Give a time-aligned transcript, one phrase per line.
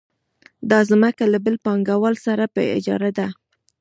[0.69, 3.27] دا ځمکه له بل پانګوال سره په اجاره ده